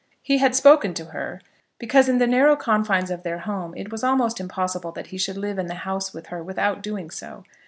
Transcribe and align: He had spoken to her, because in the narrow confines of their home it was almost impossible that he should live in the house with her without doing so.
He 0.23 0.39
had 0.39 0.55
spoken 0.55 0.95
to 0.95 1.05
her, 1.13 1.41
because 1.77 2.09
in 2.09 2.17
the 2.17 2.25
narrow 2.25 2.55
confines 2.55 3.11
of 3.11 3.21
their 3.21 3.37
home 3.37 3.75
it 3.77 3.91
was 3.91 4.03
almost 4.03 4.39
impossible 4.39 4.91
that 4.93 5.05
he 5.13 5.19
should 5.19 5.37
live 5.37 5.59
in 5.59 5.67
the 5.67 5.75
house 5.85 6.11
with 6.11 6.29
her 6.33 6.41
without 6.41 6.81
doing 6.81 7.11
so. 7.11 7.43